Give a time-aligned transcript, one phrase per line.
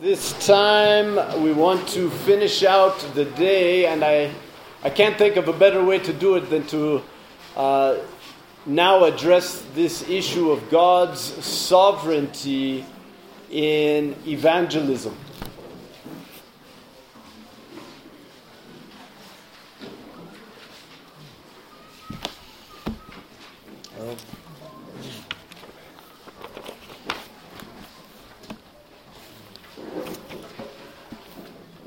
[0.00, 4.30] This time we want to finish out the day, and I,
[4.82, 7.02] I can't think of a better way to do it than to
[7.54, 7.98] uh,
[8.64, 12.86] now address this issue of God's sovereignty
[13.50, 15.14] in evangelism.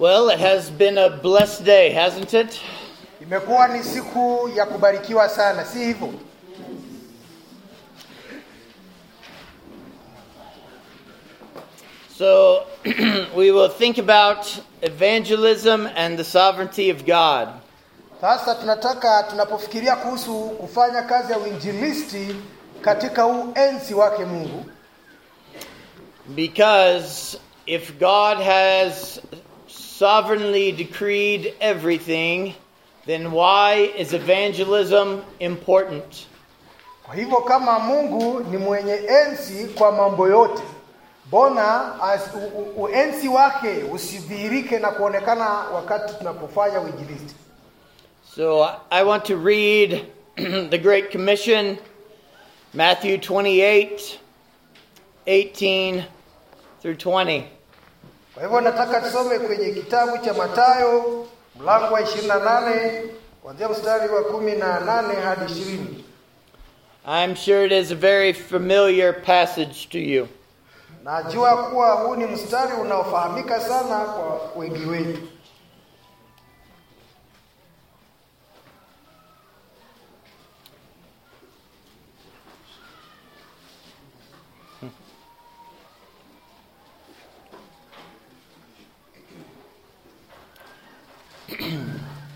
[0.03, 2.59] Well, it has been a blessed day, hasn't it?
[3.21, 6.13] Imekuwa ni siku ya kubarikiwa sana, si hivyo?
[12.17, 12.63] So,
[13.35, 17.48] we will think about evangelism and the sovereignty of God.
[18.21, 22.35] Sasa tunataka tunapofikiria kuhusu kufanya kazi ya uinjilisti
[22.81, 24.65] katika huu enzi wake Mungu,
[26.35, 29.21] Because if God has
[30.03, 32.54] sovereignly decreed everything,
[33.05, 36.27] then why is evangelism important?
[37.04, 40.63] kwa hivyo kama Mungu ni mwenye enzi kwa mambo yote,
[41.27, 41.96] mbona
[42.77, 47.35] uenzi wake usidhihirike na kuonekana wakati tunapofanya uinjilisti?
[48.35, 50.05] So, I want to read
[50.70, 51.77] the Great Commission,
[52.74, 54.20] Matthew 28
[55.27, 56.04] 18
[56.81, 57.43] through 20.
[58.34, 61.26] Kwa hivyo nataka tusome kwenye kitabu cha Mathayo
[61.59, 63.03] mlango wa 28
[63.43, 66.06] kuanzia mstari wa kumi na nane hadi ishirini.
[67.06, 70.28] I'm sure it is a very familiar passage to you.
[71.03, 75.19] Najua kuwa huu ni mstari unaofahamika sana kwa wengi wetu.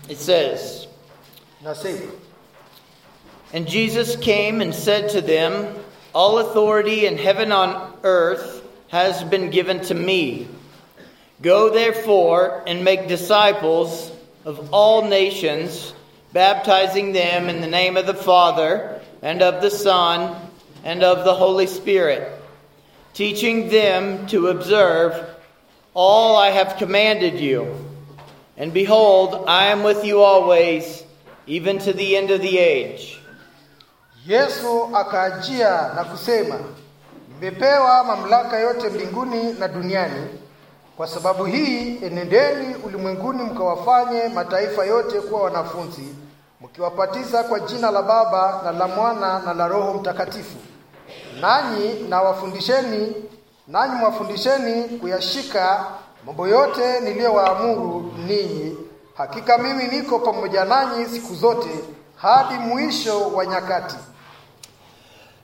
[0.08, 0.86] It says,
[3.52, 5.74] And Jesus came and said to them,
[6.14, 10.48] All authority in heaven and on earth has been given to me.
[11.42, 14.10] Go therefore and make disciples
[14.44, 15.92] of all nations,
[16.32, 20.36] baptizing them in the name of the Father, and of the Son,
[20.84, 22.32] and of the Holy Spirit,
[23.12, 25.28] teaching them to observe
[25.92, 27.87] all I have commanded you.
[28.58, 31.04] And behold, I am with you always,
[31.46, 33.18] even to the end of the age.
[34.26, 36.54] Yesu akaajia na kusema,
[37.28, 40.26] nimepewa mamlaka yote mbinguni na duniani.
[40.96, 46.14] Kwa sababu hii, enendeni ulimwenguni mkawafanye mataifa yote kuwa wanafunzi,
[46.60, 50.56] mkiwapatiza kwa jina la Baba na la Mwana na la Roho Mtakatifu,
[51.40, 52.22] nanyi na
[53.68, 55.86] nanyi mwafundisheni kuyashika
[56.26, 58.76] mambo yote niliyowaamuru ninyi.
[59.14, 61.68] Hakika mimi niko pamoja nanyi siku zote
[62.16, 63.96] hadi mwisho wa nyakati.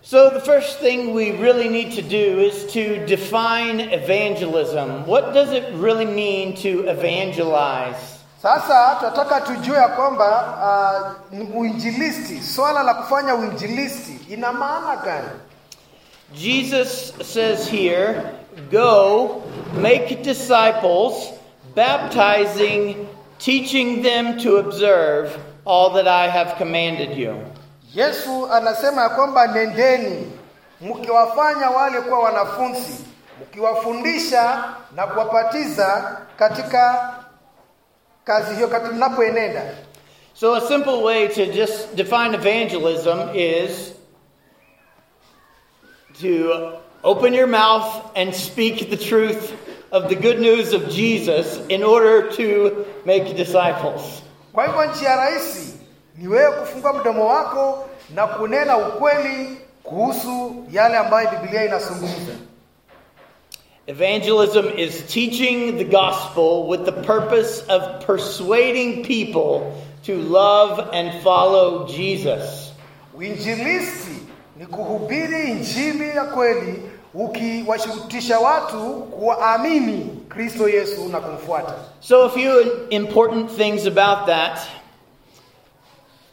[0.03, 5.07] So, the first thing we really need to do is to define evangelism.
[5.07, 7.97] What does it really mean to evangelize?
[8.43, 15.29] Sasa tunataka tujue ya kwamba uh, uinjilisti, swala la kufanya uinjilisti ina maana gani?
[16.35, 18.23] Jesus says here,
[18.71, 19.43] Go,
[19.75, 21.33] make disciples,
[21.75, 27.37] baptizing, teaching them to observe all that I have commanded you.
[27.95, 30.33] Yesu anasema ya kwamba nendeni
[30.81, 33.05] mkiwafanya wale kuwa wanafunzi,
[33.43, 34.65] mkiwafundisha
[34.97, 37.15] na kuwapatiza katika
[38.25, 39.63] kazi hiyo, mnapoenenda.
[40.35, 43.93] So, a simple way to just define evangelism is
[46.21, 46.73] to
[47.05, 49.53] open your mouth and speak the truth
[49.93, 54.23] of the good news of Jesus in order to make disciples.
[54.53, 55.73] Kwa hivyo njia rahisi
[56.19, 62.33] ni wewe kufungua mdomo wako na kunena ukweli kuhusu yale ambayo Biblia inazungumza.
[63.87, 69.73] Evangelism is teaching the gospel with the purpose of persuading people
[70.07, 72.73] to love and follow Jesus.
[73.15, 74.11] Uinjilisti
[74.57, 76.83] ni kuhubiri injili ya kweli
[77.15, 81.75] ukiwashurutisha watu kuamini Kristo Yesu na kumfuata.
[82.01, 84.59] So, a few important things about that.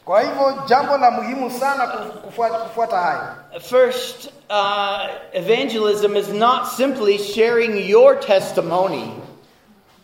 [0.04, 3.34] Kwa hivyo jambo la muhimu sana kufuata, kufuata haya.
[3.60, 5.00] First, uh,
[5.32, 9.12] evangelism is not simply sharing your testimony.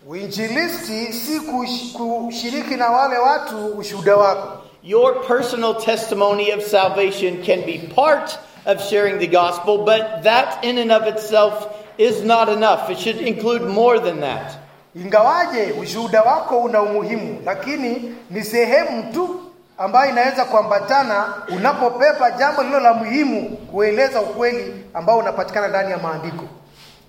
[0.08, 4.58] Uinjilisti si kushiriki na wale watu ushuhuda wako.
[4.82, 8.38] Your personal testimony of salvation can be part
[8.68, 12.90] of sharing the gospel, but that in and of itself is not enough.
[12.90, 14.56] It should include more than that.
[14.96, 19.40] Ingawaje ushuhuda wako una umuhimu, lakini ni sehemu tu
[19.78, 26.44] ambayo inaweza kuambatana unapopepa jambo lilo la muhimu, kueleza ukweli ambao unapatikana ndani ya maandiko.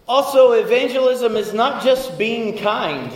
[0.08, 3.12] Also, evangelism is not just being kind,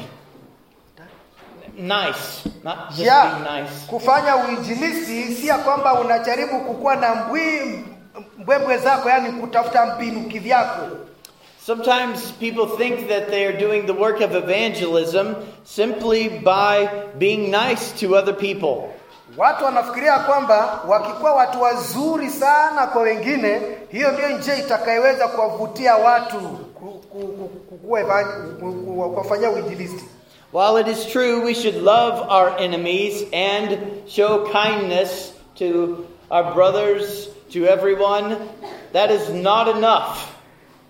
[1.77, 3.73] nice, not just ya being nice.
[3.87, 7.85] kufanya uinjilisti si ya kwamba unajaribu kukuwa na mbwi
[8.37, 10.81] mbwembwe zako, yani kutafuta mbinu kivyako.
[11.65, 16.87] Sometimes people think that they are doing the work of evangelism simply by
[17.17, 18.89] being nice to other people.
[19.37, 23.61] Watu wanafikiria kwamba wakikuwa watu wazuri sana kwa wengine,
[23.91, 26.35] hiyo ndio njia itakayoweza kuwavutia watu
[28.85, 30.03] kuwafanyia uinjilisti.
[30.53, 33.77] While it is true we should love our enemies and
[34.07, 35.97] show kindness to
[36.29, 38.37] our brothers, to everyone,
[38.93, 40.17] that is not enough.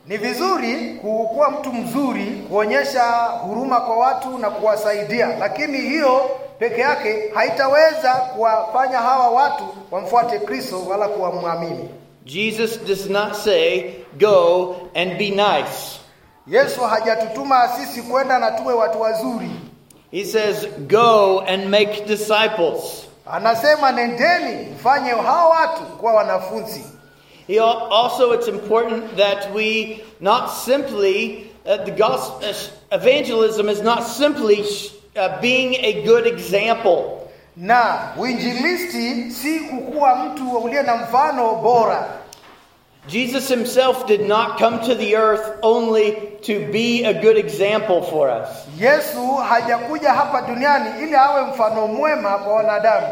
[0.08, 6.30] Ni vizuri kuwa mtu mzuri, kuonyesha huruma kwa watu na kuwasaidia, lakini hiyo
[6.60, 11.90] peke yake haitaweza kuwafanya hawa watu wamfuate Kristo wala kuwamwamini.
[12.26, 16.00] Jesus does not say, Go and be nice.
[16.48, 19.50] Yesu hajatutuma sisi kwenda na tuwe watu wazuri.
[20.12, 23.08] He says, Go and make disciples.
[23.32, 26.84] Anasema nendeni mfanye hao watu kuwa wanafunzi.
[27.48, 27.60] He
[27.92, 32.54] also, it's important that we not simply, uh, the gospel,
[32.92, 37.04] evangelism is not simply sh- uh, being a good example.
[37.58, 42.10] Na uinjilisti si kukuwa mtu uliye na mfano bora.
[43.08, 48.30] Jesus himself did not come to the earth only to be a good example for
[48.30, 48.50] us.
[48.80, 53.08] Yesu hajakuja hapa duniani ili awe mfano mwema kwa wanadamu.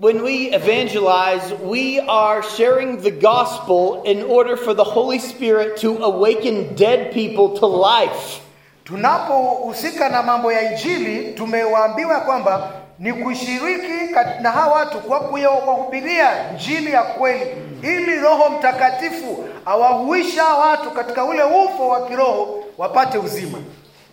[0.00, 6.04] When we evangelize, we are sharing the gospel in order for the Holy Spirit to
[6.04, 8.40] awaken dead people to life.
[8.84, 16.92] Tunapohusika na mambo ya injili, tumewaambiwa kwamba ni kushiriki na hawa watu kwa kuwahubiria injili
[16.92, 17.46] ya kweli,
[17.86, 23.58] ili Roho Mtakatifu awahuisha watu katika ule ufo wa kiroho wapate uzima.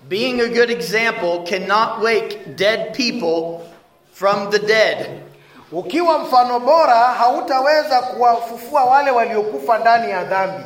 [0.09, 3.65] Being a good example cannot wake dead people
[4.13, 5.09] from the dead.
[5.71, 10.63] Ukiwa mfano bora, hautaweza kuwafufua wale waliokufa ndani ya dhambi.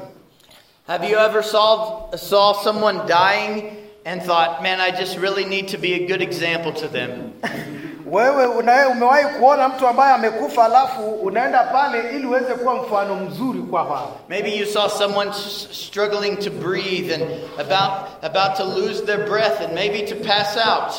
[0.87, 1.77] Have you ever saw,
[2.15, 3.63] saw someone dying
[4.05, 7.31] and thought, man, I just really need to be a good example to them?
[8.11, 13.59] Wewe una, umewahi kuona mtu ambaye amekufa alafu unaenda pale ili uweze kuwa mfano mzuri
[13.61, 14.15] kwa wao.
[14.29, 15.31] Maybe you saw someone
[15.71, 17.23] struggling to breathe and
[17.59, 20.93] about, about to lose their breath and maybe to pass out.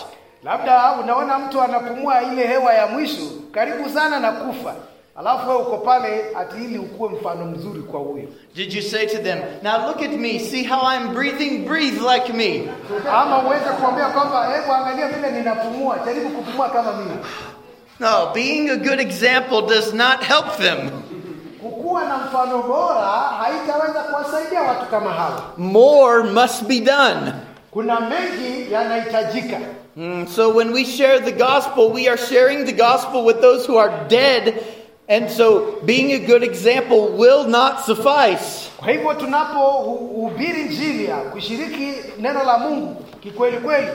[0.45, 3.23] Labda unaona mtu anapumua ile hewa ya mwisho
[3.53, 4.75] karibu sana na kufa,
[5.19, 8.25] alafu wewe uko pale ati ili ukuwe mfano mzuri kwa huyo.
[8.55, 12.33] Did you say to them, now look at me, see how I'm breathing, breathe like
[12.33, 12.69] me?
[13.13, 17.17] Ama uweze kuambia kwamba hebu angalia vile ninapumua, jaribu kupumua kama mimi.
[18.01, 20.91] No, being a good example does not help them.
[21.63, 23.07] Kukuwa na mfano bora
[23.41, 25.43] haitaweza kuwasaidia watu kama hawa.
[25.57, 27.33] More must be done.
[27.71, 29.57] Kuna mengi yanahitajika.
[29.97, 33.79] Mm, so when we share the gospel, we are sharing the gospel with those who
[33.81, 34.55] are dead,
[35.09, 38.71] and so being a good example will not suffice.
[38.77, 43.89] Kwa hivyo tunapohubiri Injili ya kushiriki neno la Mungu kikweli kweli,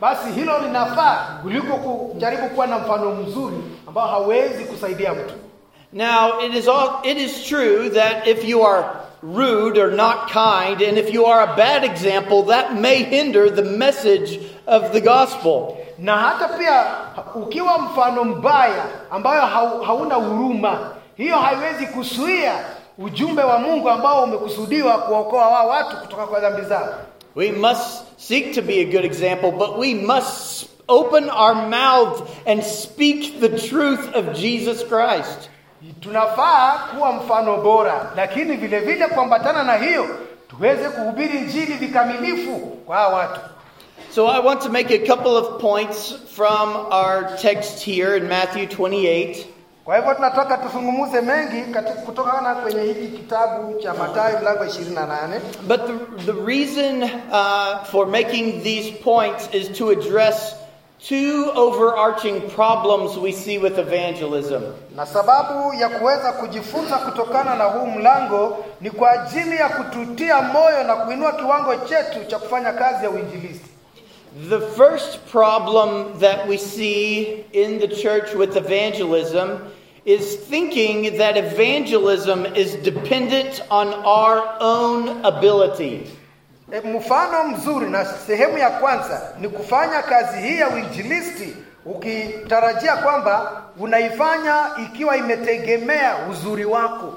[0.00, 3.56] basi hilo linafaa kuliko kujaribu kuwa na mfano mzuri
[3.86, 5.34] ambao hawezi kusaidia mtu.
[5.92, 8.84] Now, it is, all, it is true that if you are
[9.22, 13.62] rude or not kind, and if you are a bad example, that may hinder the
[13.62, 15.76] message of the gospel.
[15.98, 16.84] Na hata pia
[17.34, 19.40] ukiwa mfano mbaya ambayo
[19.84, 22.52] hauna huruma, hiyo haiwezi kuzuia
[22.98, 26.94] ujumbe wa Mungu ambao umekusudiwa kuokoa wao watu kutoka kwa dhambi zao.
[27.34, 32.62] We must seek to be a good example, but we must open our mouths and
[32.62, 35.50] speak the truth of Jesus Christ.
[36.00, 40.06] Tunafaa kuwa mfano bora, lakini vile vile kuambatana na hiyo
[40.50, 43.40] tuweze kuhubiri injili vikamilifu kwa watu.
[44.14, 48.64] So I want to make a couple of points from our text here in Matthew
[48.66, 49.36] 28.
[49.84, 51.62] Kwa hivyo tunataka tuzungumuze mengi
[52.06, 55.40] kutokana kwenye hiki kitabu cha Mathayo mlango 28.
[55.62, 60.54] But the, the reason uh, for making these points is to address
[61.00, 64.62] two overarching problems we see with evangelism.
[64.96, 70.84] Na sababu ya kuweza kujifunza kutokana na huu mlango ni kwa ajili ya kututia moyo
[70.84, 73.68] na kuinua kiwango chetu cha kufanya kazi ya uinjilisti.
[74.50, 79.48] The first problem that we see in the church with evangelism
[80.04, 86.06] is thinking that evangelism is dependent on our own ability.
[86.72, 93.62] E, mfano mzuri na sehemu ya kwanza ni kufanya kazi hii ya uinjilisti ukitarajia kwamba
[93.78, 97.14] unaifanya ikiwa imetegemea uzuri wako.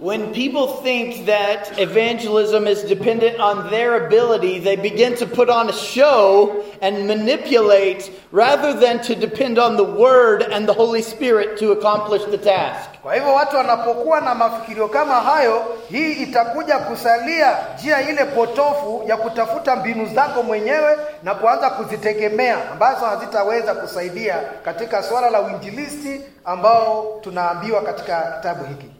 [0.00, 5.68] When people think that evangelism is dependent on their ability, they begin to put on
[5.68, 11.58] a show and manipulate rather than to depend on the Word and the Holy Spirit
[11.58, 12.90] to accomplish the task.
[13.02, 19.16] Kwa hivyo watu wanapokuwa na mafikirio kama hayo, hii itakuja kusalia njia ile potofu ya
[19.16, 27.18] kutafuta mbinu zako mwenyewe na kuanza kuzitegemea ambazo hazitaweza kusaidia katika swala la uinjilisti ambao
[27.22, 28.99] tunaambiwa katika kitabu hiki.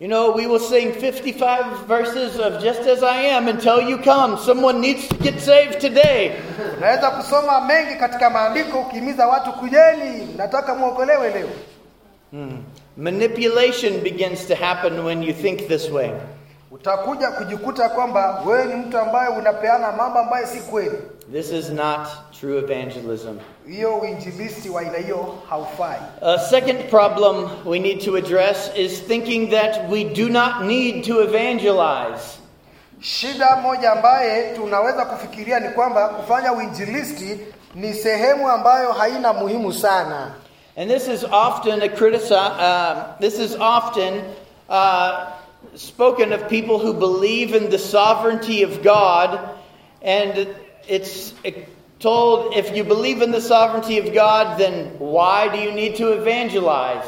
[0.00, 4.38] You know, we will sing 55 verses of Just As I Am until you come.
[4.38, 6.40] Someone needs to get saved today.
[6.78, 11.48] Unaweza kusoma mengi katika maandiko ukihimiza watu kujeni, nataka mwokolewe leo.
[12.30, 12.62] Hmm.
[12.96, 16.10] Manipulation begins to happen when you think this way.
[16.70, 20.98] Utakuja kujikuta kwamba wewe ni mtu ambaye unapeana mambo ambayo si kweli.
[21.32, 22.08] This is not
[22.40, 23.38] true evangelism.
[23.66, 25.98] Hiyo uinjilisti wa aina hiyo haufai.
[26.22, 31.22] A second problem we need to address is thinking that we do not need to
[31.22, 32.38] evangelize.
[33.00, 37.38] Shida moja ambaye tunaweza kufikiria ni kwamba kufanya uinjilisti
[37.74, 40.30] ni sehemu ambayo haina muhimu sana.
[40.76, 44.22] And this is often a critici- uh, this is often
[44.68, 45.10] uh,
[45.74, 49.38] spoken of people who believe in the sovereignty of God,
[50.02, 50.48] and
[50.88, 51.34] it's
[52.00, 56.12] told if you believe in the sovereignty of God, then why do you need to
[56.12, 57.06] evangelize?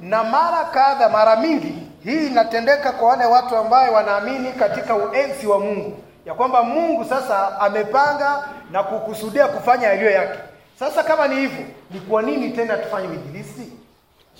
[0.00, 5.58] Na mara kadha, mara mingi hii inatendeka kwa wale watu ambaye wanaamini katika uenzi wa
[5.60, 10.38] Mungu, ya kwamba Mungu sasa amepanga na kukusudia kufanya yaliyo yake.
[10.78, 13.62] Sasa kama ni hivyo, ni kwa nini tena tufanye uinjilisti?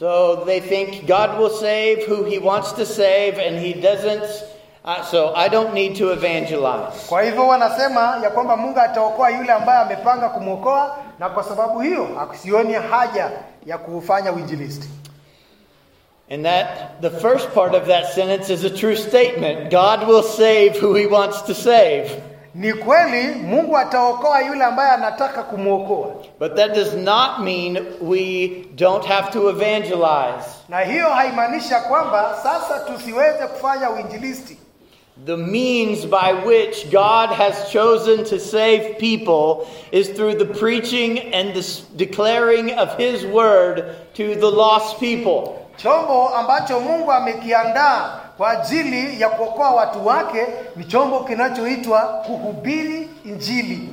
[0.00, 4.25] So they think God will save who He wants to save, and He doesn't.
[4.83, 7.07] Uh, so I don't need to evangelize.
[7.09, 12.09] Kwa hivyo wanasema ya kwamba Mungu ataokoa yule ambaye amepanga kumwokoa, na kwa sababu hiyo
[12.33, 13.30] asioni haja
[13.66, 14.88] ya kufanya uinjilisti.
[16.30, 16.66] And that
[17.00, 19.71] the first part of that sentence is a true statement.
[19.71, 22.11] God will save who He wants to save.
[22.54, 29.04] Ni kweli Mungu ataokoa yule ambaye anataka kumwokoa, But that does not mean we don't
[29.04, 30.47] have to evangelize.
[30.69, 34.57] na hiyo haimaanisha kwamba sasa tusiweze kufanya uinjilisti.
[35.26, 41.54] The means by which God has chosen to save people is through the preaching and
[41.54, 43.85] the declaring of His word
[44.16, 45.42] to the lost people.
[45.76, 53.89] Chombo ambacho Mungu amekiandaa kwa ajili ya kuokoa watu wake ni chombo kinachoitwa kuhubiri Injili.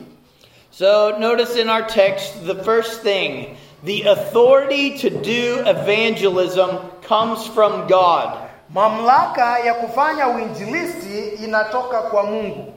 [0.72, 6.70] So notice in our text the first thing the authority to do evangelism
[7.08, 8.30] comes from God.
[8.74, 12.74] Mamlaka ya kufanya uinjilisti inatoka kwa Mungu.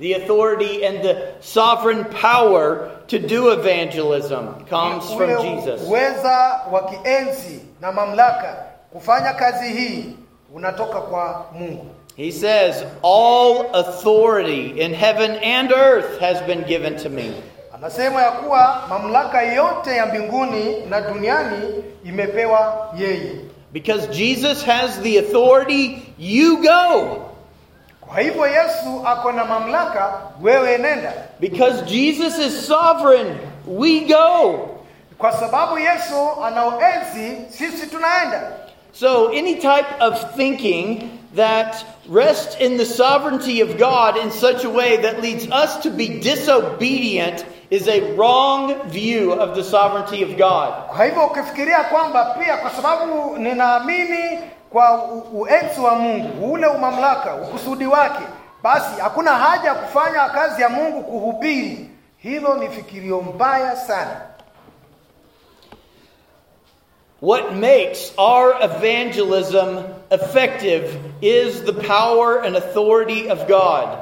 [0.00, 5.88] The authority and the sovereign power to do evangelism comes from Jesus.
[5.88, 8.56] uweza wa kienzi na mamlaka
[8.92, 10.16] kufanya kazi hii
[10.54, 11.86] unatoka kwa Mungu.
[12.16, 17.32] He says, All authority in heaven and earth has been given to me.
[17.74, 23.32] Anasema ya kuwa mamlaka yote ya mbinguni na duniani imepewa yeye.
[23.72, 27.22] Because Jesus has the authority, you go.
[28.00, 30.12] Kwa hivyo Yesu ako na mamlaka,
[30.42, 31.12] wewe nenda.
[31.40, 33.36] Because Jesus is sovereign,
[33.66, 34.68] we go.
[35.18, 38.52] Kwa sababu Yesu anaoenzi, sisi tunaenda.
[38.98, 44.70] So, any type of thinking that rests in the sovereignty of God in such a
[44.70, 50.36] way that leads us to be disobedient is a wrong view of the sovereignty of
[50.36, 50.72] God.
[54.70, 58.24] Kwa uenzi wa Mungu, ule umamlaka, ukusudi wake,
[58.62, 61.90] basi hakuna haja ya kufanya kazi ya Mungu kuhubiri.
[62.16, 64.20] Hilo ni fikirio mbaya sana.
[67.20, 73.98] What makes our evangelism effective is the power and authority of God.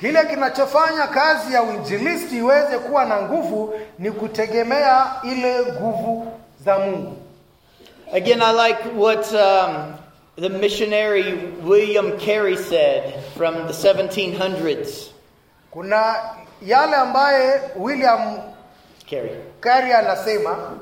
[0.00, 6.32] Kile kinachofanya kazi ya uinjilisti iweze kuwa na nguvu ni kutegemea ile nguvu
[6.64, 7.16] za Mungu.
[8.12, 9.94] Again, I like what um,
[10.36, 11.34] the missionary
[11.64, 15.10] William Carey said from the 1700s.
[15.70, 16.14] Kuna
[16.62, 18.38] yale ambaye William
[19.10, 19.36] Carey.
[19.60, 20.78] Carey anasema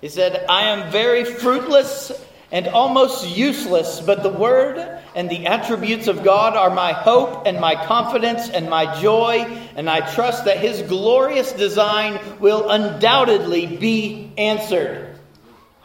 [0.00, 2.10] He said, I am very fruitless
[2.52, 4.78] and almost useless, but the Word
[5.14, 9.88] and the attributes of God are my hope and my confidence and my joy, and
[9.90, 15.06] I trust that His glorious design will undoubtedly be answered.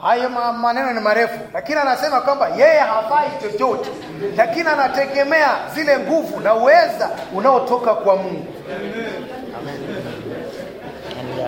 [0.01, 3.89] hayo maneno ni marefu lakini anasema kwamba yeye hafai chochote.
[4.38, 8.45] Lakini anategemea zile nguvu na uweza unaotoka kwa mungu.
[8.75, 8.95] And,
[11.39, 11.45] uh,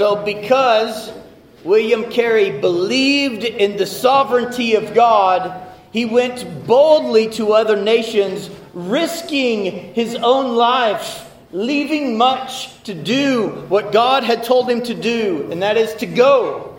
[0.00, 1.12] So, because
[1.62, 5.52] William Carey believed in the sovereignty of God,
[5.92, 13.92] he went boldly to other nations, risking his own life, leaving much to do what
[13.92, 16.69] God had told him to do, and that is to go.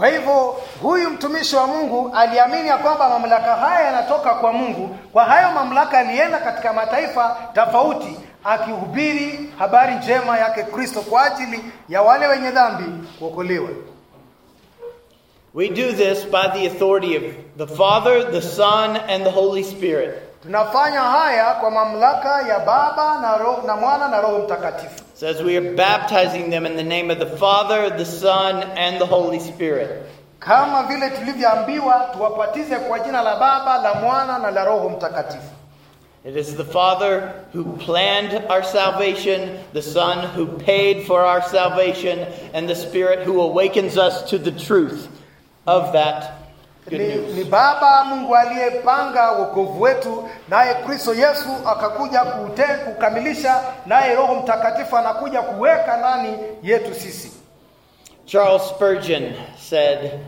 [0.00, 4.96] Kwa hivyo huyu mtumishi wa mungu aliamini ya kwamba mamlaka haya yanatoka kwa mungu.
[5.12, 12.02] Kwa hayo mamlaka alienda katika mataifa tofauti akihubiri habari njema yake kristo kwa ajili ya
[12.02, 13.68] wale wenye dhambi kuokolewa.
[15.54, 17.22] We do this by the authority of
[17.58, 20.14] the Father, the Son, and the Holy Spirit.
[20.42, 25.54] tunafanya haya kwa mamlaka ya baba na, roho, na mwana na roho mtakatifu says we
[25.54, 30.06] are baptizing them in the name of the Father, the Son, and the Holy Spirit.
[30.38, 35.52] kama vile tulivyoambiwa tuwapatize kwa jina la baba la mwana na la roho mtakatifu
[36.24, 42.26] It is the Father who planned our salvation, the Son who paid for our salvation,
[42.54, 45.08] and the Spirit who awakens us to the truth
[45.66, 46.39] of that
[46.90, 54.34] ni, ni baba mungu aliyepanga wokovu wetu naye kristo yesu akakuja kute, kukamilisha naye roho
[54.34, 57.32] mtakatifu anakuja kuweka ndani yetu sisi
[58.26, 60.20] Charles Spurgeon said,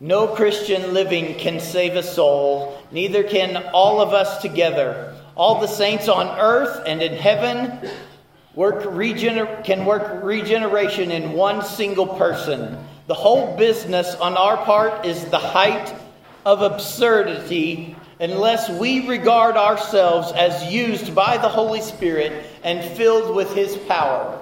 [0.00, 5.14] No Christian living can save a soul, neither can all of us together.
[5.36, 7.80] All the saints on earth and in heaven
[8.54, 12.78] work regener- can work regeneration in one single person.
[13.06, 15.94] The whole business on our part is the height
[16.46, 22.32] of absurdity unless we regard ourselves as used by the Holy Spirit
[22.62, 24.38] and filled with His power.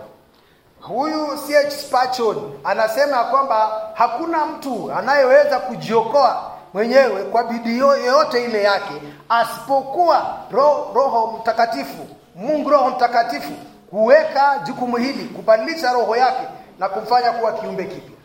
[0.81, 8.93] huyu ch spachon anasema kwamba hakuna mtu anayeweza kujiokoa mwenyewe kwa bidii yoyote ile yake
[9.29, 13.53] asipokuwa roho, roho mtakatifu mungu roho mtakatifu
[13.91, 16.43] kuweka jukumu hili kubadilisha roho yake
[16.79, 18.17] na kumfanya kuwa kiumbe kipya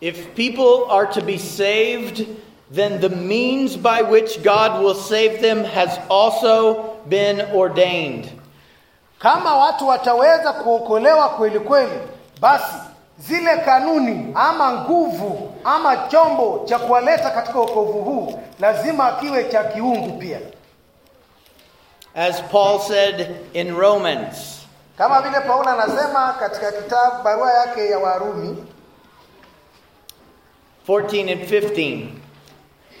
[0.00, 2.26] If people are to be saved,
[2.74, 6.74] then the means by which God will save them has also
[7.06, 8.28] been ordained.
[9.18, 11.98] kama watu wataweza kuokolewa kweli kweli
[12.40, 12.74] basi
[13.18, 20.18] zile kanuni ama nguvu ama chombo cha kuwaleta katika wokovu huu lazima kiwe cha kiungu
[20.18, 20.38] pia
[22.14, 24.60] As Paul said in Romans,
[24.98, 28.64] kama vile paulo anasema katika kitabu barua yake ya warumi
[30.86, 32.20] 14 and 15.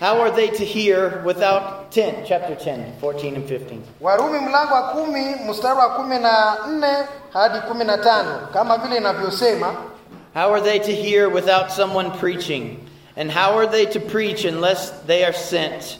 [0.00, 3.82] How are they to hear without 10, chapter 10, 14 and 15?
[4.00, 6.94] warumi mlango wa kumi mstari wa kumi na nne
[7.32, 9.74] hadi kumi na tano kama vile inavyosema
[10.34, 12.78] How are they to hear without someone preaching?
[13.16, 15.98] And how are they to preach unless they are sent?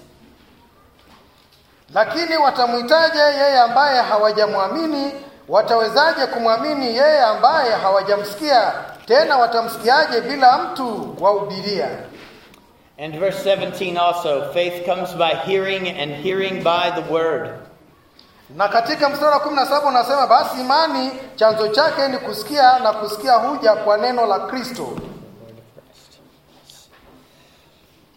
[1.94, 5.12] lakini watamwitaje yeye ambaye hawajamwamini
[5.48, 8.72] watawezaje kumwamini yeye ambaye hawajamsikia
[9.06, 11.88] tena watamsikiaje bila mtu wahubiria
[12.98, 17.50] And verse 17 also faith comes by hearing, and hearing by the word.
[18.56, 22.92] na katika mstari wa kumi na saba unasema basi imani chanzo chake ni kusikia na
[22.92, 24.88] kusikia huja kwa neno la kristo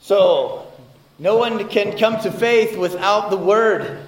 [0.01, 0.61] So,
[1.19, 3.99] no one can come to faith without the word.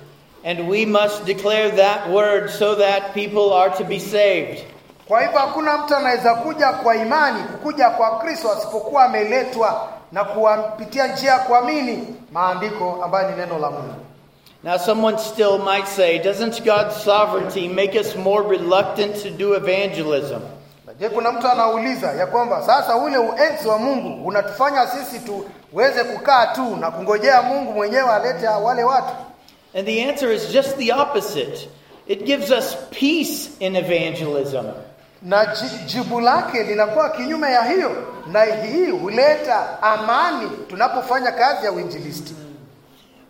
[0.46, 4.64] And we must declare that word so that people are to be saved.
[5.10, 11.08] Kwa hivyo hakuna mtu anaweza kuja kwa imani kukuja kwa kristo asipokuwa ameletwa na kuwapitia
[11.08, 13.94] njia ya kuamini maandiko ambayo ni neno la mungu
[14.64, 20.40] Now, someone still might say, doesn't God's sovereignty make us more reluctant to do evangelism?
[21.00, 26.46] je kuna mtu anauliza ya kwamba sasa ule uenzi wa mungu unatufanya sisi tuweze kukaa
[26.46, 29.14] tu na kungojea mungu mwenyewe alete wale watu
[29.76, 31.70] And the answer is just the opposite.
[32.08, 34.66] It gives us peace in evangelism.
[35.22, 35.56] Na
[35.86, 37.92] jibu lake linakuwa kinyume ya hiyo
[38.32, 42.34] na hii huleta amani tunapofanya kazi ya uinjilisti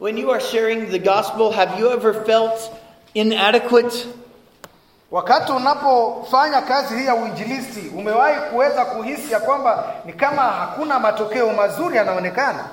[0.02, 2.72] When you are sharing the gospel, have you ever felt
[3.14, 4.08] inadequate?
[5.12, 11.54] wakati unapofanya kazi hii ya uinjilisti umewahi kuweza kuhisi ya kwamba ni kama hakuna matokeo
[11.54, 12.66] mazuri yanaonekana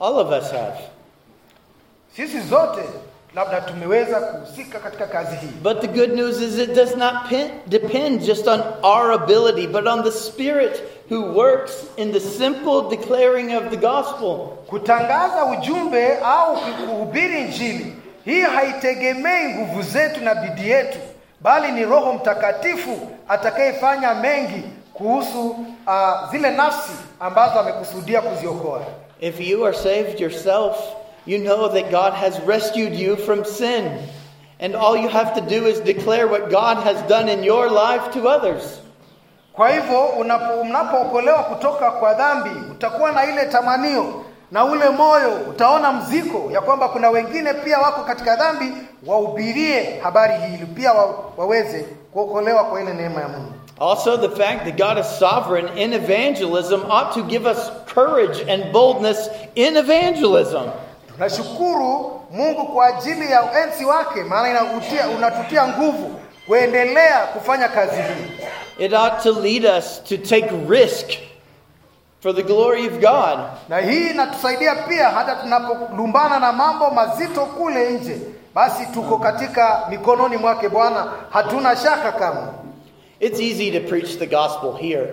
[0.00, 0.80] All of us have.
[2.16, 2.82] sisi zote
[3.36, 7.50] labda tumeweza kuhusika katika kazi hii But the good news is it does not pen-
[7.66, 13.56] depend just on our ability, but on the Spirit who works in the simple declaring
[13.56, 14.36] of the gospel.
[14.66, 20.98] kutangaza ujumbe au kuhubiri injili hii haitegemei nguvu zetu na bidii yetu
[21.40, 24.62] bali ni Roho Mtakatifu atakayefanya mengi
[24.94, 25.46] kuhusu
[25.86, 28.80] uh, zile nafsi ambazo amekusudia kuziokoa.
[29.20, 30.76] If you are saved yourself,
[31.26, 33.98] you know that God has rescued you from sin.
[34.60, 38.12] And all you have to do is declare what God has done in your life
[38.12, 38.80] to others.
[39.52, 40.00] Kwa hivyo
[40.62, 46.88] unapookolewa kutoka kwa dhambi, utakuwa na ile tamanio na ule moyo, utaona mziko ya kwamba
[46.88, 48.72] kuna wengine pia wako katika dhambi,
[49.06, 53.52] wahubirie habari hii ili pia wa, waweze kuokolewa kwa ile neema ya Mungu.
[53.80, 58.72] Also, the fact that God is sovereign in evangelism ought to give us courage and
[58.72, 60.62] boldness in evangelism.
[61.16, 64.64] Tunashukuru Mungu kwa ajili ya uensi wake, maana
[65.16, 68.84] unatutia nguvu kuendelea kufanya kazi hii.
[68.84, 71.10] It ought to lead us to take risk
[72.20, 73.38] for the glory of God.
[73.68, 78.16] na hii inatusaidia pia hata tunapolumbana na mambo mazito kule nje,
[78.54, 82.44] basi tuko katika mikononi mwake Bwana, hatuna shaka kamwe.
[83.20, 85.12] It's easy to preach the gospel here.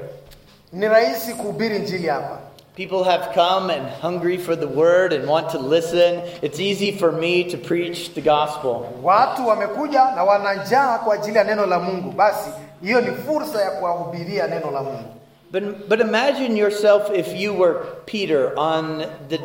[0.73, 2.37] Ni rahisi kuhubiri injili hapa.
[2.75, 6.23] People have come and hungry for the word and want to listen.
[6.41, 8.89] It's easy for me to preach the gospel.
[9.03, 12.49] Watu wamekuja na wana njaa kwa ajili ya neno la Mungu, basi
[12.81, 15.13] hiyo ni fursa ya kuwahubiria neno la Mungu.
[15.51, 19.39] But, but imagine yourself if you were Peter on the,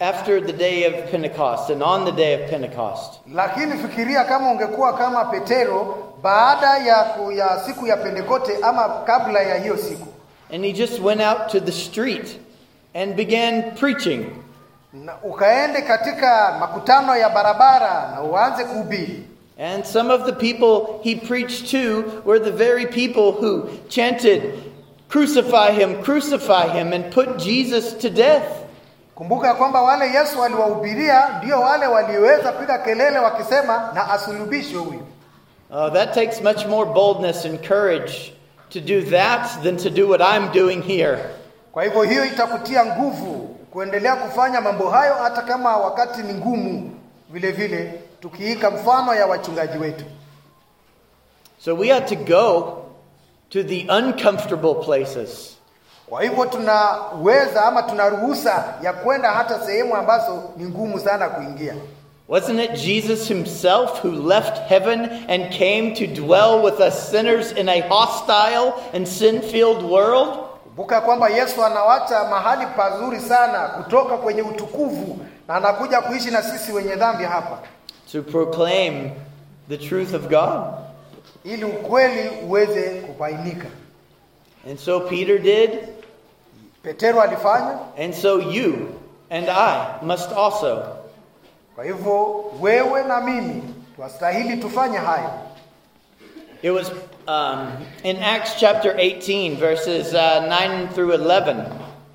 [0.00, 3.20] after the day of Pentecost and on the day of Pentecost.
[3.34, 9.58] Lakini fikiria kama ungekuwa kama Petero baada ya, ya siku ya Pentekote ama kabla ya
[9.58, 10.06] hiyo siku,
[10.52, 12.38] And he just went out to the street
[12.94, 14.26] and began preaching.
[14.92, 19.24] na ukaende katika makutano ya barabara na uanze kuhubiri.
[19.58, 24.42] And some of the people he preached to were the very people who chanted,
[25.08, 28.64] Crucify him, crucify him, and put Jesus to death.
[29.14, 35.06] Kumbuka kwamba wale Yesu aliwahubiria ndio wale walioweza piga kelele wakisema na asulubishwe huyu.
[35.70, 38.34] Oh, that takes much more boldness and courage
[38.70, 41.18] to do that than to do what I'm doing here.
[41.72, 46.90] Kwa hivyo hiyo itakutia nguvu kuendelea kufanya mambo hayo hata kama wakati ni ngumu,
[47.30, 50.04] vile vile tukiika mfano ya wachungaji wetu.
[51.64, 52.78] So we ought to go
[53.50, 55.56] to the uncomfortable places.
[56.08, 61.74] Kwa hivyo tunaweza ama tuna ruhusa ya kwenda hata sehemu ambazo ni ngumu sana kuingia.
[62.28, 67.68] Wasn't it Jesus himself who left heaven and came to dwell with us sinners in
[67.68, 70.51] a hostile and sin filled world?
[70.76, 76.72] Kumbuka kwamba Yesu anawacha mahali pazuri sana kutoka kwenye utukufu na anakuja kuishi na sisi
[76.72, 77.58] wenye dhambi hapa.
[78.12, 79.10] to proclaim
[79.68, 80.62] the truth of God.
[81.44, 83.66] ili ukweli uweze kubainika.
[84.70, 85.70] And so Peter did,
[86.82, 88.88] Petero alifanya, and so you
[89.30, 90.82] and I must also.
[91.74, 93.62] kwa hivyo wewe na mimi
[93.96, 95.30] twastahili tufanye hayo.
[96.62, 96.92] It was
[97.28, 101.70] um, in Acts chapter 18, verses uh, 9 through 11.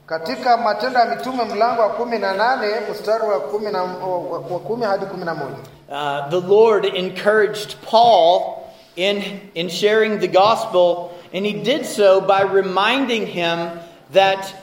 [0.08, 4.60] Katika Matendo ya Mitume mlango wa kumi na nane mstari wa kumi na wa wa
[4.60, 5.58] kumi hadi kumi na moja
[5.90, 9.24] Uh, the Lord encouraged Paul in,
[9.56, 13.80] in sharing the gospel, and he did so by reminding him
[14.12, 14.54] that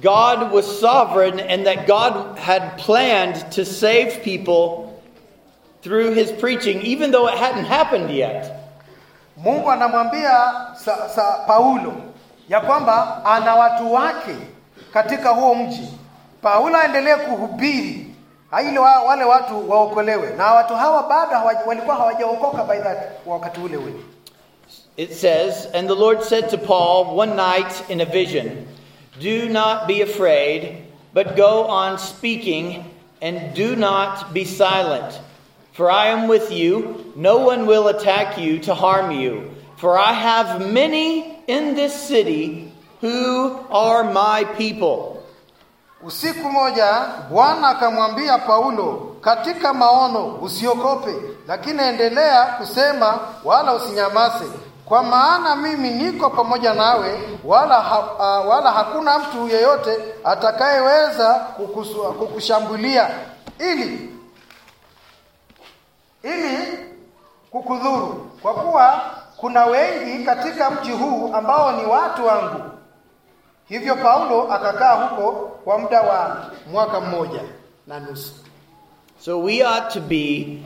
[0.00, 5.02] God was sovereign and that God had planned to save people
[5.82, 8.57] through his preaching, even though it hadn't happened yet.
[9.38, 11.92] Mungu anamwambia sa, sa Paulo
[12.48, 14.36] ya kwamba ana watu wake
[14.92, 15.88] katika huo mji.
[16.42, 18.14] Paulo aendelee kuhubiri
[18.68, 23.76] ili wa, wale watu waokolewe, na watu hawa bado walikuwa hawajaokoka by that wakati ule
[23.76, 23.94] ule.
[24.96, 28.66] It says, And the Lord said to Paul one night in a vision,
[29.20, 30.82] Do not be afraid,
[31.14, 32.84] but go on speaking,
[33.22, 35.20] and do not be silent.
[35.78, 37.12] For I am with you.
[37.14, 39.48] No one will attack you to harm you.
[39.76, 45.22] For I have many in this city who are my people.
[46.02, 51.14] Usiku moja Bwana akamwambia Paulo katika maono, usiogope,
[51.48, 54.44] lakini endelea kusema, wala usinyamaze,
[54.84, 61.34] kwa maana mimi niko pamoja nawe, wala, ha, uh, wala hakuna mtu yeyote atakayeweza
[62.18, 63.08] kukushambulia
[63.58, 64.17] ili
[66.22, 66.78] ili
[67.50, 69.00] kukudhuru, kwa kuwa
[69.36, 72.62] kuna wengi katika mji huu ambao ni watu wangu.
[73.68, 75.32] Hivyo Paulo akakaa huko
[75.64, 77.40] kwa muda wa mwaka mmoja
[77.86, 78.32] na nusu.
[79.20, 80.58] So we ought to be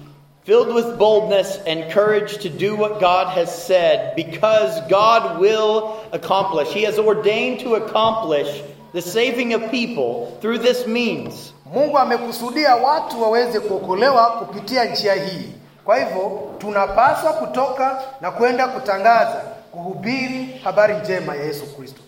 [0.44, 6.68] filled with boldness and courage to do what God has said because God will accomplish.
[6.74, 8.62] He has ordained to accomplish
[8.92, 11.52] the saving of people through this means.
[11.72, 15.52] Mungu amekusudia watu waweze kuokolewa kupitia njia hii,
[15.84, 22.00] Kwa hivyo tunapaswa kutoka na kwenda kutangaza, kuhubiri habari njema ya Yesu Kristo.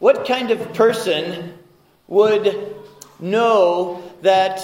[0.00, 1.52] What kind of person
[2.08, 2.54] would
[3.20, 4.60] know that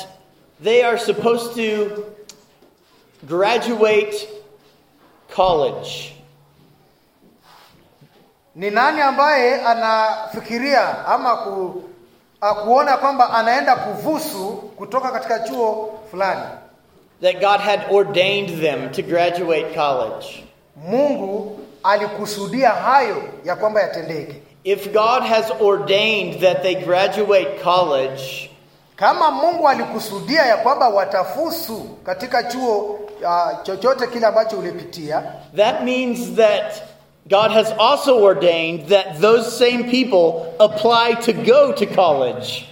[0.65, 2.03] they are supposed to
[3.27, 4.29] graduate
[5.37, 6.17] college?
[8.55, 11.83] Ni nani ambaye anafikiria ama ku,
[12.42, 16.40] a, kuona kwamba anaenda kuvusu kutoka katika chuo fulani?
[17.22, 20.44] That God had ordained them to graduate college.
[20.76, 24.42] Mungu alikusudia hayo ya kwamba yatendeke.
[24.64, 28.48] If God has ordained that they graduate college,
[28.96, 32.78] Kama Mungu alikusudia ya kwamba watafusu katika chuo
[33.22, 35.22] uh, chochote kile ambacho ulipitia,
[35.57, 36.83] that means that
[37.28, 42.68] God has also ordained that those same people apply to go to college.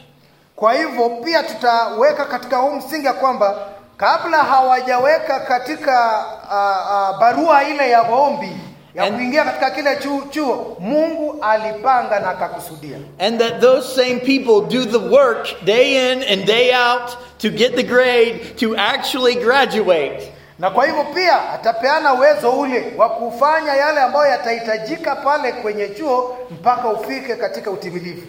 [0.56, 3.56] kwa hivyo pia tutaweka katika huu msingi ya kwamba
[3.96, 8.50] kabla hawajaweka katika uh, uh, barua ile ya maombi
[8.94, 12.98] ya kuingia katika kile chuo, chuo, Mungu alipanga na akakusudia.
[13.18, 17.76] And that those same people do the work day in and day out to get
[17.76, 20.32] the grade to actually graduate.
[20.61, 26.38] Na kwa hivyo pia atapeana uwezo ule wa kufanya yale ambayo yatahitajika pale kwenye chuo
[26.51, 28.27] mpaka ufike katika utimilifu.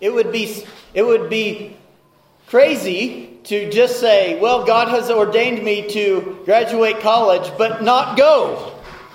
[0.00, 0.42] It would be
[0.94, 1.70] it would be
[2.50, 8.58] crazy to just say, "Well, God has ordained me to graduate college but not go."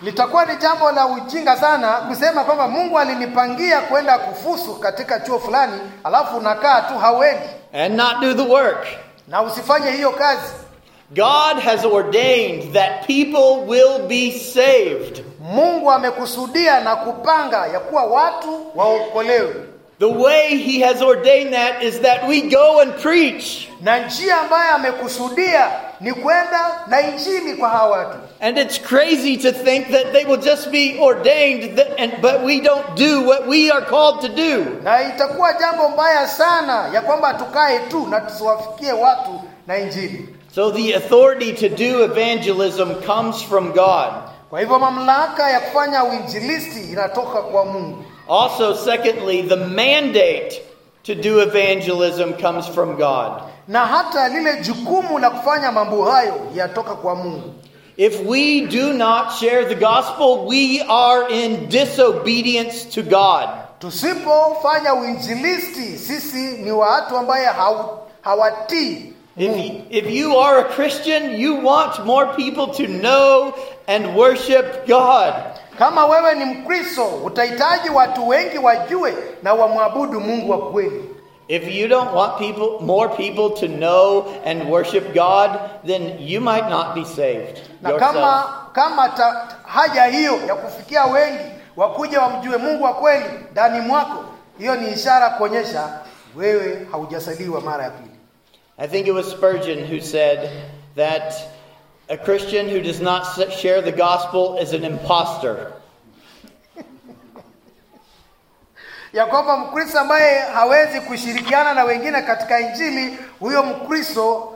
[0.04, 5.80] Litakuwa ni jambo la ujinga sana kusema kwamba Mungu alinipangia kwenda kufusu katika chuo fulani,
[6.04, 7.43] alafu unakaa tu hauendi
[7.74, 8.88] and not do the work.
[9.28, 10.54] na usifanye hiyo kazi.
[11.15, 15.24] God has ordained that people will be saved.
[15.41, 19.56] Mungu amekusudia na kupanga ya kuwa watu waokolewe,
[20.00, 23.67] The way He has ordained that is that we go and preach.
[23.82, 28.17] na njia ambayo amekusudia ni kwenda na injili kwa hawa watu.
[28.41, 32.62] And it's crazy to think that they will just be ordained, that, and, but we
[32.62, 34.65] don't do what we are called to do.
[34.84, 40.30] na itakuwa jambo mbaya sana ya kwamba tukae tu na tusiwafikie watu na injili.
[40.51, 44.13] So the authority to do evangelism comes from God.
[44.49, 48.03] Kwa hivyo mamlaka ya kufanya uinjilisti inatoka kwa Mungu.
[48.29, 50.62] Also, secondly, the mandate
[51.03, 53.31] to do evangelism comes from God.
[53.67, 57.53] na hata lile jukumu la kufanya mambo hayo yatoka kwa Mungu.
[57.97, 63.49] If we do not share the gospel, we are in disobedience to God.
[63.79, 67.47] Tusipofanya uinjilisti, sisi ni watu ambaye
[68.21, 73.54] hawatii If, if you are a Christian, you want more people to know
[73.88, 75.34] and worship God.
[75.78, 81.10] Kama wewe ni Mkristo, utahitaji watu wengi wajue na wamwabudu Mungu wa kweli.
[81.47, 85.49] If you don't want people, more people to know and worship God,
[85.86, 88.13] then you might not be saved Na yourself.
[88.13, 91.43] kama kama ta, haja hiyo ya kufikia wengi
[91.78, 94.23] wakuja wamjue Mungu wa kweli ndani mwako,
[94.58, 95.89] hiyo ni ishara kuonyesha
[96.36, 98.18] wewe haujasaliwa mara ya pili.
[98.80, 101.36] I think it was Spurgeon who said that
[102.08, 105.74] a Christian who does not share the gospel is an impostor.
[109.13, 114.54] ya kwamba Mkristo ambaye hawezi kushirikiana na wengine katika Injili, huyo Mkristo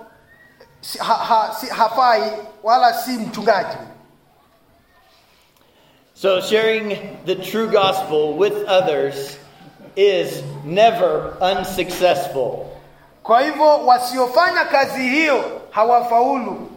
[0.99, 2.21] ha, ha, si, hafai
[2.63, 3.77] wala si mchungaji.
[6.13, 9.37] So, sharing the true gospel with others
[9.95, 12.72] is never unsuccessful.
[13.23, 16.69] Kwa hivyo wasiofanya kazi hiyo hawafaulu.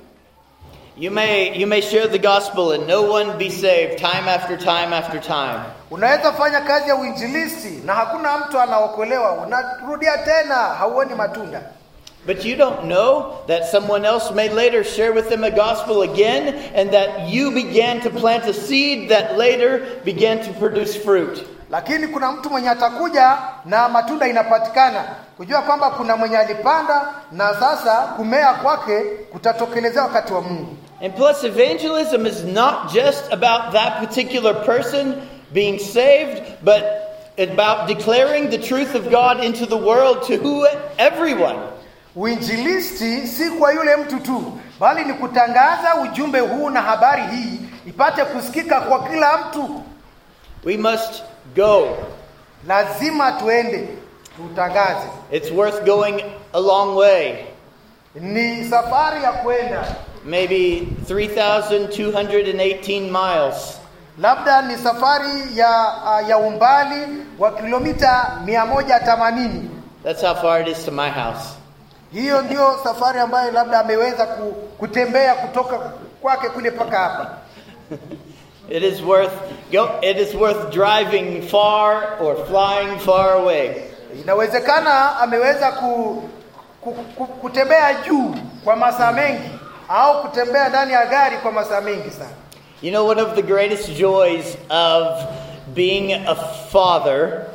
[0.99, 4.95] You may, you may share the gospel and no one be saved time after time
[4.97, 5.61] after time.
[5.91, 11.63] Unaweza fanya kazi ya uinjilisti na hakuna mtu anaokolewa, unarudia tena, hauoni matunda.
[12.27, 16.55] But you don't know that someone else may later share with them a gospel again
[16.75, 21.47] and that you began to plant a seed that later began to produce fruit.
[21.71, 25.05] Lakini kuna mtu mwenye atakuja na matunda inapatikana,
[25.37, 27.03] kujua kwamba kuna mwenye alipanda
[27.33, 29.01] na sasa kumea kwake
[29.33, 30.77] kutatokelezea wakati wa Mungu.
[31.05, 35.15] And plus, evangelism is not just about that particular person
[35.53, 36.83] being saved, but
[37.39, 40.67] about declaring the truth of God into the world to who
[40.99, 41.59] everyone.
[42.17, 48.25] Uinjilisti si kwa yule mtu tu, bali ni kutangaza ujumbe huu na habari hii ipate
[48.25, 49.83] kusikika kwa kila mtu.
[50.65, 51.23] We must
[51.57, 51.97] go.
[52.67, 53.89] Lazima tuende
[54.37, 55.09] tutangaze.
[55.31, 57.47] It's worth going a long way,
[58.15, 59.85] Ni safari ya kwenda,
[60.25, 63.79] maybe 3,218 miles.
[64.19, 67.07] labda ni safari ya uh, ya umbali
[67.39, 69.63] wa kilomita 180.
[70.03, 71.45] That's how far it is to my house.
[72.13, 75.79] hiyo ndio safari ambayo labda ameweza ku, kutembea kutoka
[76.23, 77.31] kwake kule mpaka hapa
[78.71, 79.33] It is worth
[79.73, 83.83] go, it is worth driving far or flying far away.
[84.23, 86.23] inawezekana ameweza ku,
[86.81, 89.51] ku, ku, kutembea juu kwa masaa mengi
[89.89, 92.31] au kutembea ndani ya gari kwa masaa mengi sana
[92.83, 95.23] You know, one of the greatest joys of
[95.75, 96.35] being a
[96.71, 97.47] father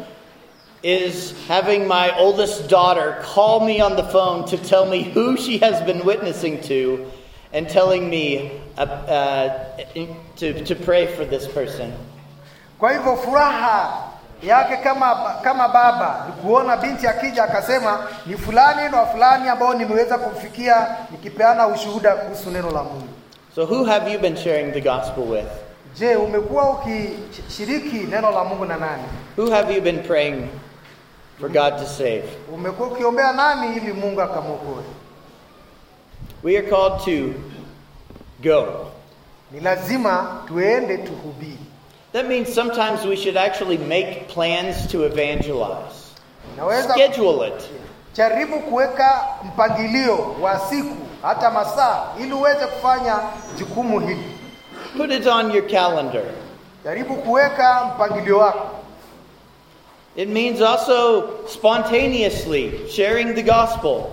[0.84, 5.60] is having my oldest daughter call me on the phone to tell me who she
[5.60, 7.06] has been witnessing to
[7.54, 9.50] and telling me uh, uh,
[10.36, 11.92] to, to pray for this person.
[12.80, 14.04] kwa hivyo furaha
[14.44, 20.18] yake kama kama baba ni kuona binti akija akasema ni fulani na fulani ambao nimeweza
[20.18, 23.08] kumfikia nikipeana ushuhuda kuhusu neno la mungu
[23.56, 25.48] So, who have you been sharing the gospel with?
[26.00, 29.04] je umekuwa ukishiriki neno la mungu na nani
[29.38, 30.48] Who have you been praying
[31.40, 32.24] for God to save?
[32.54, 34.84] umekuwa ukiombea nani ili mungu akamwokoe
[36.44, 37.34] We are called to
[38.44, 38.88] go.
[39.52, 41.58] ni lazima tuende tuhubiri
[42.14, 46.16] That means sometimes we should actually make plans to evangelize.
[46.58, 47.64] naweza Schedule it.
[48.16, 53.20] jaribu kuweka mpangilio wa siku hata masaa ili uweze kufanya
[53.58, 54.26] jukumu hili
[54.98, 56.24] Put it on your calendar.
[56.84, 58.68] jaribu kuweka mpangilio wako
[60.16, 64.04] It means also spontaneously sharing the gospel.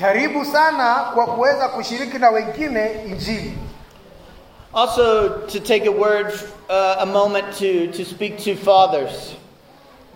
[0.00, 3.58] Jaribu sana kwa kuweza kushiriki na wengine injili
[4.74, 6.26] Also, to take a word,
[6.68, 9.32] uh, a moment to, to speak to fathers.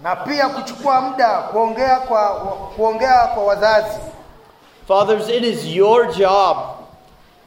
[0.02, 2.28] na pia kuchukua muda kuongea kwa
[2.76, 3.98] kuongea kwa wazazi
[4.88, 6.56] Fathers, it is your job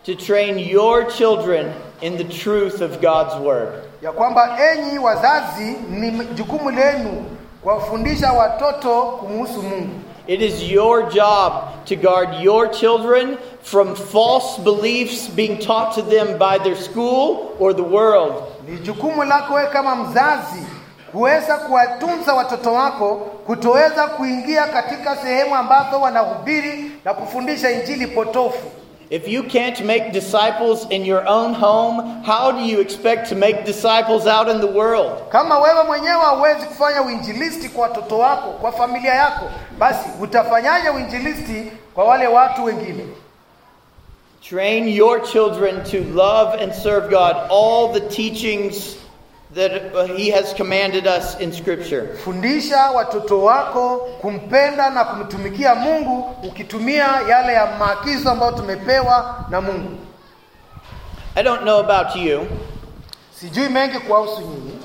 [0.05, 3.73] to train your children in the truth of God's word.
[4.01, 7.25] ya kwamba enyi wazazi ni jukumu lenu
[7.61, 9.99] kuwafundisha watoto kumuhusu Mungu.
[10.27, 16.37] It is your job to guard your children from false beliefs being taught to them
[16.37, 18.33] by their school or the world.
[18.67, 20.63] Ni jukumu lako wewe kama mzazi
[21.11, 28.67] kuweza kuwatunza watoto wako kutoweza kuingia katika sehemu ambazo wanahubiri na kufundisha injili potofu.
[29.09, 33.65] If you can't make disciples in your own home, how do you expect to make
[33.65, 35.29] disciples out in the world?
[35.29, 39.45] Kama wewe mwenyewe hauwezi kufanya uinjilisti kwa watoto wako, kwa familia yako,
[39.77, 43.03] basi utafanyaje uinjilisti kwa wale watu wengine?
[44.49, 48.97] Train your children to love and serve God, all the teachings
[49.53, 52.15] that uh, He has commanded us in Scripture.
[52.25, 59.97] Fundisha watoto wako kumpenda na kumtumikia Mungu ukitumia yale ya maagizo ambayo tumepewa na Mungu.
[61.35, 62.47] I don't know about you,
[63.39, 64.79] Sijui mengi kuhusu nyinyi,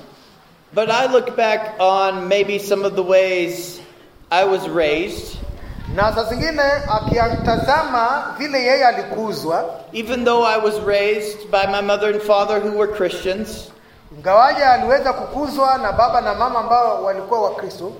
[0.75, 3.81] but I look back on maybe some of the ways
[4.31, 5.37] I was raised,
[5.95, 6.63] na saa zingine
[7.21, 12.79] akitazama vile yeye alikuzwa, even though I was raised by my mother and father who
[12.79, 13.71] were Christians,
[14.73, 17.93] aliweza kukuzwa na baba na mama ambao walikuwa Wakristo,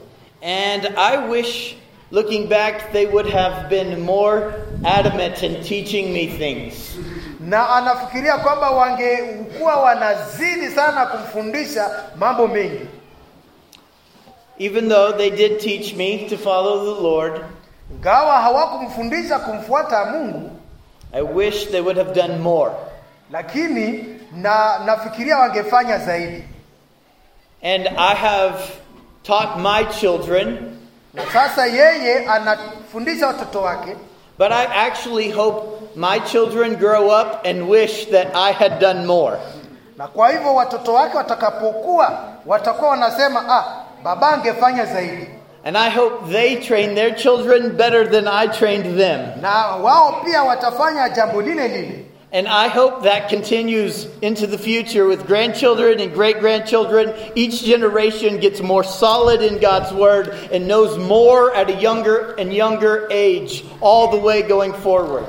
[0.43, 1.77] and I wish,
[2.11, 6.75] looking back, they would have been more adamant in teaching me things.
[7.41, 12.87] na anafikiria kwamba wangekuwa wanazidi sana kumfundisha mambo mengi,
[14.61, 17.41] Even though they did teach me to follow the Lord,
[18.03, 20.51] hawakumfundisha kumfuata Mungu,
[21.13, 22.73] I wish they would have done more.
[23.31, 26.45] Lakini na nafikiria wangefanya zaidi.
[27.63, 28.63] And I have
[29.23, 30.75] taught my children,
[31.15, 33.97] Na sasa yeye anafundisha watoto wake,
[34.39, 39.39] but I actually hope my children grow up and wish that I had done more.
[39.97, 43.65] na kwa hivyo watoto wake watakapokuwa watakuwa wanasema ah,
[44.03, 45.27] baba angefanya zaidi,
[45.65, 49.41] And I hope they train their children better than I trained them.
[49.41, 52.05] na wao pia watafanya jambo lile lile.
[52.31, 57.15] And I hope that continues into the future with grandchildren and great grandchildren.
[57.35, 62.53] Each generation gets more solid in God's Word and knows more at a younger and
[62.53, 65.25] younger age, all the way going forward.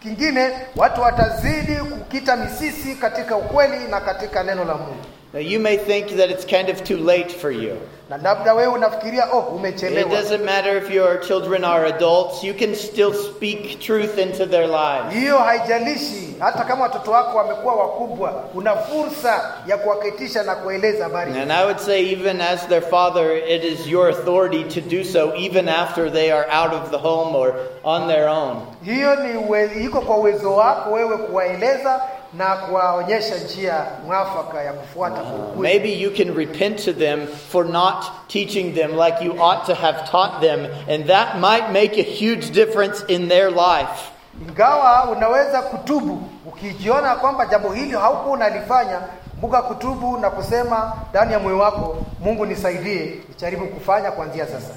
[0.00, 5.15] Kingine, watu watazidi kukita misisi katika ukweli na katika neno la Mungu.
[5.36, 7.78] Now, you may think that it's kind of too late for you.
[8.08, 12.74] Na labda wewe unafikiria oh, It doesn't matter if your children are adults, you can
[12.74, 15.14] still speak truth into their lives.
[15.14, 21.32] Hiyo haijalishi, hata kama watoto wako wamekuwa wakubwa, una fursa ya kuwaketisha na kueleza habari.
[21.32, 25.34] And I would say, even as their father, it is your authority to do so,
[25.36, 28.56] even after they are out of the home or on their own.
[28.84, 32.00] Hiyo ni iko kwa uwezo wako wewe kuwaeleza
[32.36, 35.62] na kuwaonyesha njia mwafaka ya kufuata ukweli.
[35.62, 39.98] Maybe you can repent to them for not teaching them like you ought to have
[40.10, 44.10] taught them, and that might make a huge difference in their life.
[44.48, 51.38] Ingawa unaweza kutubu ukijiona kwamba jambo hili haukuwa unalifanya, kumbuka kutubu na kusema ndani ya
[51.38, 54.74] moyo wako, Mungu nisaidie, nijaribu kufanya kuanzia sasa.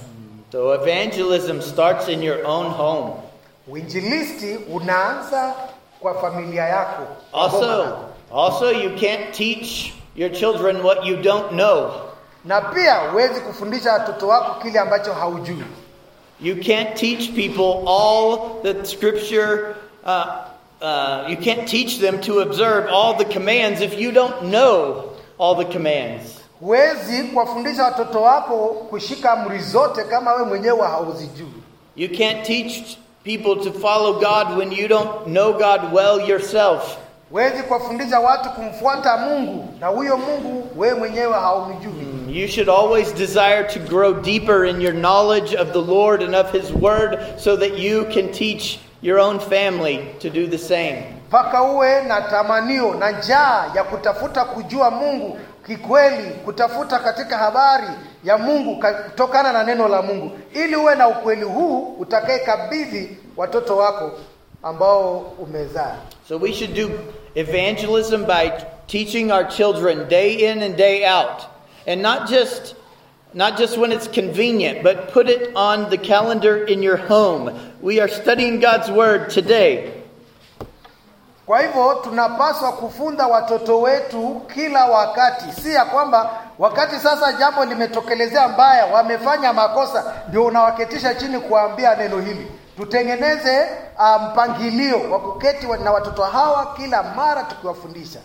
[0.51, 3.11] So evangelism starts in your own home.
[3.67, 5.53] Uinjilisti unaanza
[5.99, 7.03] kwa familia yako.
[7.33, 7.97] Also,
[8.35, 11.91] also you can't teach your children what you don't know.
[12.45, 15.63] na pia huwezi kufundisha watoto wako kile ambacho haujui.
[16.41, 19.75] You can't teach people all the scripture.
[20.05, 20.25] Uh,
[20.81, 25.03] uh, you can't teach them to observe all the commands if you don't know
[25.39, 26.39] all the commands.
[26.61, 28.57] Huwezi kuwafundisha watoto wako
[28.89, 31.53] kushika amri zote kama we mwenyewe hauzijui.
[31.95, 36.97] You can't teach people to follow God when you don't know God well yourself.
[37.31, 41.91] Huwezi kuwafundisha watu kumfuata Mungu na huyo Mungu wewe mwenyewe haumjui.
[41.93, 46.35] Mm, you should always desire to grow deeper in your knowledge of the Lord and
[46.35, 51.03] of His Word so that you can teach your own family to do the same.
[51.27, 57.87] Mpaka uwe na tamanio na njaa ya kutafuta kujua Mungu kikweli, kutafuta katika habari
[58.23, 63.77] ya Mungu ka- kutokana na neno la Mungu, ili uwe na ukweli huu utakayekabidhi watoto
[63.77, 64.11] wako
[64.63, 65.95] ambao umezaa.
[66.27, 66.89] So we should do
[67.35, 68.51] evangelism by
[68.87, 71.41] teaching our children day in and day out.
[71.87, 72.75] And not just
[73.33, 77.51] not just when it's convenient, but put it on the calendar in your home.
[77.81, 79.91] We are studying God's word today.
[81.49, 86.29] Kwa hivyo tunapaswa kufunza watoto wetu kila wakati, si ya kwamba
[86.59, 92.51] wakati sasa jambo limetokelezea mbaya, wamefanya makosa, ndio unawaketisha chini kuwaambia neno hili.
[92.77, 98.19] Tutengeneze mpangilio mpangilio wa kuketi na watoto hawa kila mara tukiwafundisha.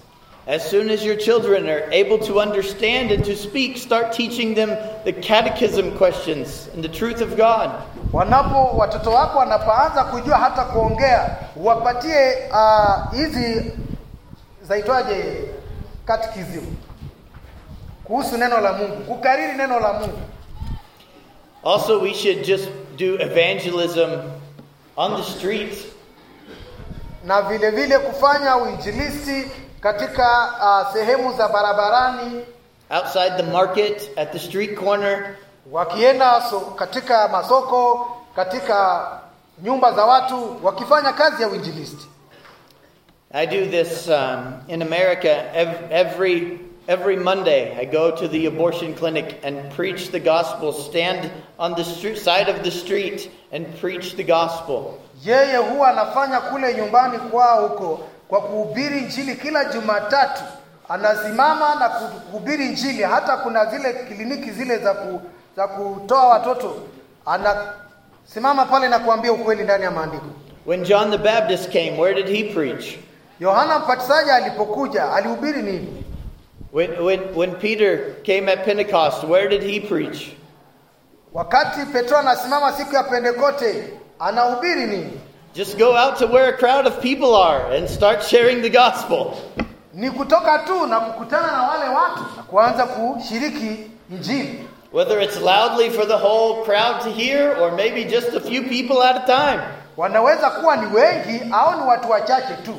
[0.47, 4.69] As soon as your children are able to understand and to speak, start teaching them
[5.05, 7.71] the catechism questions and the truth of God.
[8.13, 13.73] Wanapo watoto wako wanapoanza kujua hata kuongea, uwapatie ah, hizi
[14.63, 15.45] zaitwaje,
[16.05, 16.65] catechism
[18.05, 20.19] kuhusu neno la Mungu, kukariri neno la Mungu.
[21.65, 22.69] Also, we should just
[22.99, 24.11] do evangelism
[24.97, 25.85] on the streets.
[27.25, 29.51] na vile vile kufanya uinjilisti
[29.85, 32.45] katika uh, sehemu za barabarani
[32.91, 35.37] outside the market, at the street corner.
[35.73, 38.07] wakienda so, katika masoko
[38.37, 39.07] katika
[39.63, 42.07] nyumba za watu wakifanya kazi ya uinjilisti
[43.33, 45.45] I do this um, in America
[45.91, 47.77] every every Monday.
[47.81, 50.73] I go to the abortion clinic and preach the gospel.
[50.73, 54.95] Stand on the str- side of the street and preach the gospel.
[55.25, 60.43] yeye huwa anafanya kule nyumbani kwao huko kwa kuhubiri Injili kila jumatatu
[60.89, 63.03] anasimama na kuhubiri Injili.
[63.03, 65.21] hata kuna zile kliniki zile za, ku,
[65.57, 66.77] za kutoa watoto
[67.27, 70.27] anasimama pale na kuambia ukweli ndani ya maandiko
[70.67, 72.99] When John the Baptist came, where did he preach?
[73.41, 76.05] yohana mbatizaji alipokuja alihubiri nini
[76.73, 80.33] When, when, when Peter came at Pentecost, where did he preach?
[81.33, 83.85] Wakati Petro anasimama siku ya Pentekote,
[84.19, 85.21] anahubiri nini?
[85.55, 89.37] Just go out to where a crowd of people are and start sharing the gospel.
[89.95, 95.91] Ni kutoka tu na kukutana na wale watu na kuanza kushiriki Injili, Whether it's loudly
[95.91, 99.61] for the whole crowd to hear or maybe just a few people at a time.
[99.97, 102.75] wanaweza kuwa ni wengi au ni watu wachache tu.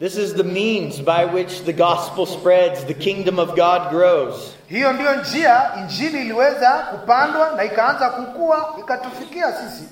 [0.00, 4.54] This is the means by which the gospel spreads, the kingdom of God grows.
[4.68, 9.88] Hiyo ndiyo njia Injili iliweza kupandwa na ikaanza kukua ikatufikia sisi.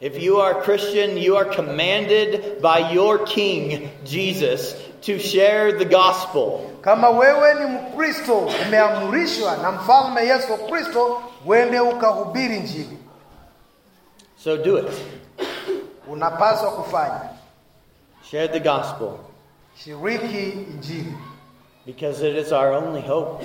[0.00, 5.84] If you are a Christian, you are commanded by your King, Jesus, to share the
[5.84, 6.66] gospel.
[6.82, 12.98] Kama wewe ni Mkristo, umeamrishwa na mfalme Yesu Kristo uende ukahubiri Injili,
[14.36, 14.86] So do it.
[16.08, 17.20] unapaswa kufanya.
[18.30, 19.18] Share the gospel
[19.84, 21.14] Shiriki Injili.
[21.86, 23.44] because it is our only hope.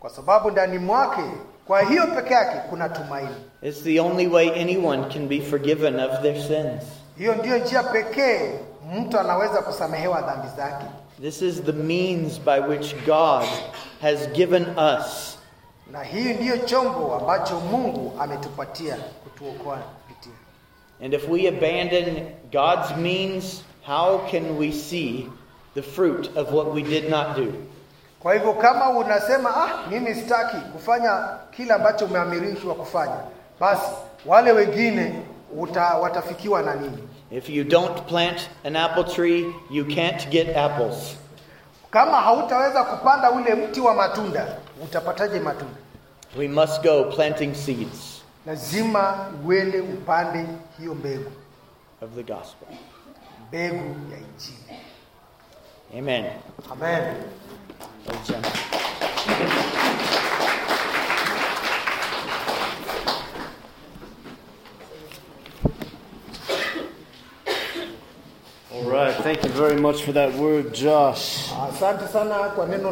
[0.00, 1.22] kwa sababu ndani mwake
[1.66, 3.34] kwa hiyo peke yake kuna tumaini.
[3.62, 6.82] It's the only way anyone can be forgiven of their sins.
[7.18, 8.50] Hiyo ndiyo njia pekee
[8.98, 10.84] mtu anaweza kusamehewa dhambi zake,
[11.20, 13.44] This is the means by which God
[14.02, 15.38] has given us
[15.92, 20.32] na hii ndiyo chombo ambacho Mungu ametupatia kutuokoa kupitia.
[21.04, 25.28] And if we abandon God's means, how can we see
[25.74, 27.52] the fruit of what we did not do?
[28.24, 33.16] Kwa hivyo kama unasema ah, mimi sitaki kufanya kile ambacho umeamirishwa kufanya,
[33.60, 33.90] basi
[34.26, 35.22] wale wengine
[35.56, 37.08] uta, watafikiwa na nini?
[37.30, 41.16] If you don't plant an apple tree, you can't get apples.
[41.90, 44.46] Kama hautaweza kupanda ule mti wa matunda,
[44.84, 45.76] utapataje matunda?
[46.38, 50.46] We must go planting seeds Lazima uende upande
[50.78, 51.30] hiyo mbegu,
[52.02, 52.68] of the gospel.
[53.48, 54.80] mbegu ya Injili.
[55.98, 56.24] Amen.
[56.72, 57.14] Amen.
[58.06, 59.54] Ladies and.
[68.72, 69.14] All right.
[69.14, 71.50] Thank you very much for that word, Josh.
[71.52, 72.82] Ah, Asante sana kwa neno